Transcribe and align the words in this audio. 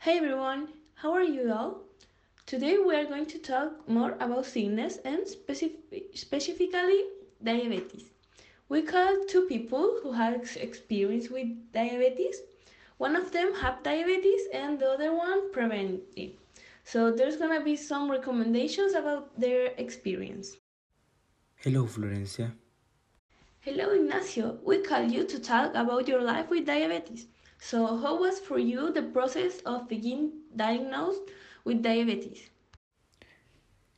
Hey 0.00 0.18
everyone, 0.18 0.68
how 0.94 1.12
are 1.12 1.24
you 1.24 1.52
all? 1.52 1.80
Today 2.46 2.78
we 2.78 2.94
are 2.94 3.04
going 3.04 3.26
to 3.26 3.38
talk 3.38 3.88
more 3.88 4.12
about 4.20 4.46
sickness 4.46 4.98
and 5.04 5.26
specif- 5.26 6.14
specifically 6.14 7.02
diabetes. 7.42 8.04
We 8.68 8.82
call 8.82 9.24
two 9.26 9.46
people 9.48 9.98
who 10.00 10.12
have 10.12 10.56
experience 10.56 11.30
with 11.30 11.48
diabetes. 11.72 12.42
One 12.98 13.16
of 13.16 13.32
them 13.32 13.52
have 13.54 13.82
diabetes 13.82 14.42
and 14.54 14.78
the 14.78 14.88
other 14.88 15.12
one 15.14 15.50
prevent 15.52 16.00
it. 16.16 16.38
So 16.84 17.10
there's 17.10 17.36
gonna 17.36 17.62
be 17.64 17.74
some 17.76 18.08
recommendations 18.08 18.94
about 18.94 19.38
their 19.38 19.72
experience. 19.78 20.56
Hello, 21.56 21.86
Florencia. 21.86 22.52
Hello, 23.60 23.90
Ignacio. 23.90 24.58
We 24.64 24.78
call 24.78 25.02
you 25.10 25.26
to 25.26 25.40
talk 25.40 25.74
about 25.74 26.06
your 26.06 26.22
life 26.22 26.48
with 26.50 26.66
diabetes. 26.66 27.26
So, 27.60 27.96
how 27.98 28.18
was 28.20 28.38
for 28.40 28.58
you 28.58 28.92
the 28.92 29.02
process 29.02 29.60
of 29.66 29.88
being 29.88 30.32
diagnosed 30.56 31.22
with 31.64 31.82
diabetes? 31.82 32.48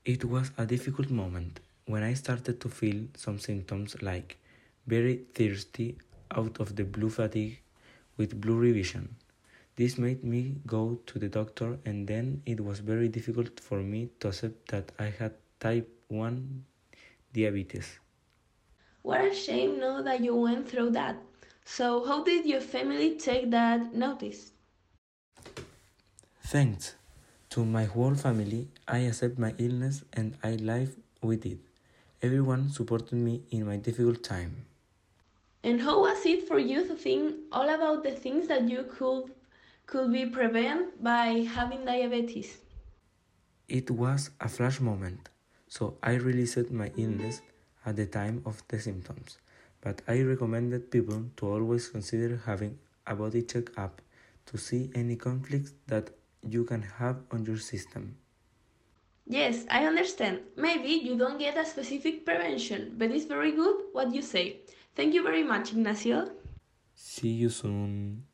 It 0.04 0.24
was 0.24 0.50
a 0.58 0.66
difficult 0.66 1.10
moment 1.10 1.60
when 1.86 2.02
I 2.02 2.14
started 2.14 2.60
to 2.60 2.68
feel 2.68 3.06
some 3.16 3.38
symptoms 3.38 4.00
like 4.02 4.38
very 4.86 5.20
thirsty, 5.34 5.98
out 6.30 6.58
of 6.60 6.74
the 6.76 6.84
blue 6.84 7.10
fatigue, 7.10 7.60
with 8.16 8.40
blurry 8.40 8.72
vision. 8.72 9.16
This 9.76 9.98
made 9.98 10.24
me 10.24 10.56
go 10.66 11.00
to 11.06 11.18
the 11.18 11.28
doctor, 11.28 11.78
and 11.84 12.06
then 12.06 12.42
it 12.46 12.60
was 12.60 12.80
very 12.80 13.08
difficult 13.08 13.60
for 13.60 13.80
me 13.82 14.10
to 14.20 14.28
accept 14.28 14.68
that 14.68 14.92
I 14.98 15.06
had 15.06 15.34
type 15.60 15.88
1 16.08 16.64
diabetes. 17.32 17.98
What 19.02 19.20
a 19.24 19.34
shame 19.34 19.78
now 19.78 20.02
that 20.02 20.20
you 20.20 20.34
went 20.34 20.68
through 20.68 20.90
that. 20.90 21.16
So, 21.72 22.04
how 22.04 22.24
did 22.24 22.46
your 22.46 22.60
family 22.60 23.14
take 23.14 23.48
that 23.52 23.94
notice? 23.94 24.50
Thanks 26.42 26.96
to 27.50 27.64
my 27.64 27.84
whole 27.84 28.16
family, 28.16 28.66
I 28.88 28.98
accept 29.10 29.38
my 29.38 29.54
illness 29.56 30.02
and 30.12 30.36
I 30.42 30.56
live 30.56 30.96
with 31.22 31.46
it. 31.46 31.60
Everyone 32.22 32.70
supported 32.70 33.12
me 33.12 33.42
in 33.52 33.66
my 33.66 33.76
difficult 33.76 34.24
time. 34.24 34.66
And 35.62 35.80
how 35.80 36.00
was 36.00 36.26
it 36.26 36.48
for 36.48 36.58
you 36.58 36.88
to 36.88 36.96
think 36.96 37.36
all 37.52 37.68
about 37.68 38.02
the 38.02 38.16
things 38.18 38.48
that 38.48 38.68
you 38.68 38.82
could 38.90 39.30
could 39.86 40.12
be 40.12 40.26
prevented 40.26 41.00
by 41.00 41.46
having 41.54 41.84
diabetes? 41.84 42.58
It 43.68 43.92
was 43.92 44.30
a 44.40 44.48
flash 44.48 44.80
moment, 44.80 45.28
so 45.68 45.94
I 46.02 46.14
released 46.14 46.72
my 46.72 46.90
illness 46.96 47.42
at 47.86 47.94
the 47.94 48.06
time 48.06 48.42
of 48.44 48.60
the 48.66 48.80
symptoms, 48.80 49.38
but 49.80 50.02
I 50.08 50.22
recommended 50.22 50.90
people 50.90 51.24
to 51.36 51.46
always 51.46 51.88
consider 51.88 52.40
having 52.44 52.78
a 53.06 53.14
body 53.14 53.42
check-up 53.42 54.02
to 54.46 54.58
see 54.58 54.90
any 54.94 55.16
conflicts 55.16 55.72
that 55.86 56.10
you 56.42 56.64
can 56.64 56.82
have 56.82 57.16
on 57.30 57.44
your 57.44 57.58
system. 57.58 58.16
Yes, 59.26 59.64
I 59.70 59.86
understand. 59.86 60.40
Maybe 60.56 60.88
you 60.88 61.16
don't 61.16 61.38
get 61.38 61.56
a 61.56 61.64
specific 61.64 62.26
prevention, 62.26 62.94
but 62.98 63.10
it's 63.10 63.26
very 63.26 63.52
good 63.52 63.76
what 63.92 64.12
you 64.12 64.22
say. 64.22 64.56
Thank 64.96 65.14
you 65.14 65.22
very 65.22 65.44
much, 65.44 65.72
Ignacio. 65.72 66.30
See 66.94 67.28
you 67.28 67.48
soon. 67.48 68.24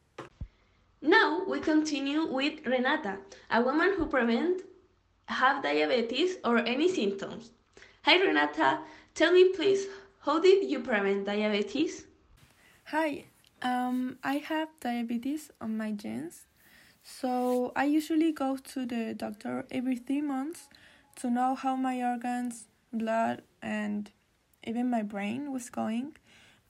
Now 1.03 1.45
we 1.47 1.61
continue 1.61 2.27
with 2.27 2.67
Renata, 2.67 3.19
a 3.51 3.63
woman 3.63 3.95
who 3.97 4.07
prevent 4.07 4.63
have 5.27 5.63
diabetes 5.63 6.39
or 6.45 6.59
any 6.59 6.89
symptoms. 6.89 7.51
Hi 8.05 8.17
Renata, 8.17 8.81
tell 9.15 9.33
me 9.33 9.51
please, 9.55 9.87
how 10.27 10.41
did 10.41 10.69
you 10.69 10.81
prevent 10.81 11.25
diabetes? 11.25 12.05
Hi, 12.87 13.27
um, 13.63 14.19
I 14.25 14.39
have 14.39 14.69
diabetes 14.81 15.53
on 15.61 15.77
my 15.77 15.93
genes, 15.93 16.47
so 17.05 17.71
I 17.77 17.85
usually 17.85 18.33
go 18.33 18.57
to 18.57 18.85
the 18.85 19.15
doctor 19.15 19.65
every 19.71 19.95
three 19.95 20.23
months 20.23 20.69
to 21.21 21.31
know 21.31 21.55
how 21.55 21.77
my 21.77 22.03
organs, 22.03 22.67
blood, 22.93 23.43
and 23.63 24.11
even 24.65 24.91
my 24.91 25.03
brain 25.03 25.53
was 25.53 25.71
going. 25.71 26.17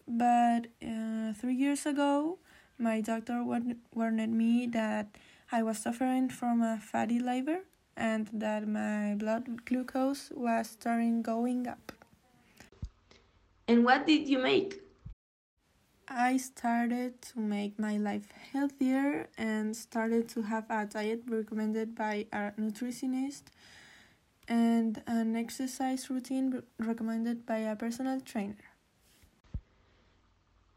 But 0.06 0.66
uh, 0.84 1.32
three 1.32 1.54
years 1.56 1.86
ago, 1.86 2.38
my 2.78 3.00
doctor 3.00 3.42
warned 3.42 4.36
me 4.36 4.66
that 4.66 5.16
I 5.50 5.62
was 5.62 5.78
suffering 5.78 6.28
from 6.28 6.60
a 6.60 6.78
fatty 6.78 7.18
liver 7.18 7.60
and 7.96 8.28
that 8.34 8.68
my 8.68 9.14
blood 9.14 9.64
glucose 9.64 10.30
was 10.36 10.68
starting 10.68 11.22
going 11.22 11.66
up. 11.66 11.95
And 13.68 13.84
what 13.84 14.06
did 14.06 14.28
you 14.28 14.38
make? 14.38 14.80
I 16.08 16.36
started 16.36 17.20
to 17.32 17.40
make 17.40 17.80
my 17.80 17.96
life 17.96 18.30
healthier 18.52 19.28
and 19.36 19.76
started 19.76 20.28
to 20.30 20.42
have 20.42 20.70
a 20.70 20.86
diet 20.86 21.22
recommended 21.26 21.96
by 21.96 22.26
a 22.32 22.52
nutritionist 22.52 23.42
and 24.46 25.02
an 25.08 25.34
exercise 25.34 26.08
routine 26.08 26.62
recommended 26.78 27.44
by 27.44 27.58
a 27.58 27.74
personal 27.74 28.20
trainer. 28.20 28.70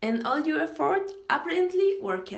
And 0.02 0.26
all 0.26 0.40
your 0.40 0.62
effort 0.62 1.12
apparently 1.30 1.98
worked. 2.02 2.34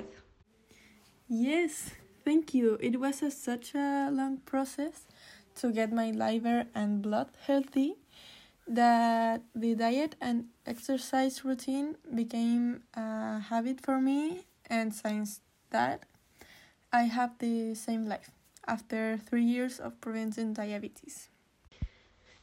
Yes, 1.29 1.91
thank 2.25 2.53
you. 2.53 2.77
It 2.81 2.99
was 2.99 3.21
a, 3.21 3.31
such 3.31 3.73
a 3.73 4.09
long 4.11 4.37
process 4.45 5.07
to 5.55 5.71
get 5.71 5.93
my 5.93 6.11
liver 6.11 6.65
and 6.75 7.01
blood 7.01 7.29
healthy 7.45 8.00
that 8.71 9.43
the 9.53 9.75
diet 9.75 10.15
and 10.21 10.45
exercise 10.65 11.43
routine 11.43 11.97
became 12.15 12.83
a 12.93 13.39
habit 13.39 13.81
for 13.81 13.99
me, 13.99 14.47
and 14.69 14.93
since 14.93 15.41
that, 15.71 16.03
I 16.91 17.03
have 17.03 17.37
the 17.39 17.75
same 17.75 18.07
life 18.07 18.31
after 18.67 19.17
three 19.17 19.43
years 19.43 19.79
of 19.79 19.99
preventing 19.99 20.53
diabetes. 20.53 21.29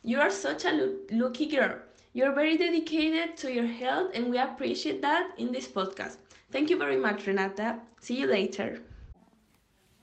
You 0.03 0.21
are 0.21 0.31
such 0.31 0.65
a 0.65 0.95
lucky 1.11 1.47
girl. 1.47 1.79
You're 2.13 2.35
very 2.35 2.57
dedicated 2.57 3.37
to 3.39 3.53
your 3.53 3.67
health, 3.67 4.11
and 4.15 4.31
we 4.31 4.39
appreciate 4.39 5.01
that 5.03 5.33
in 5.39 5.53
this 5.53 5.67
podcast. 5.69 6.17
Thank 6.51 6.71
you 6.71 6.79
very 6.79 6.97
much, 6.97 7.27
Renata. 7.27 7.81
See 8.01 8.21
you 8.21 8.27
later. 8.27 8.81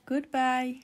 Goodbye. 0.06 0.80